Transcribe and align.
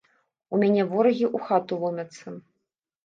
У 0.53 0.61
мяне 0.61 0.85
ворагі 0.95 1.23
ў 1.35 1.49
хату 1.49 1.73
ломяцца. 1.85 2.27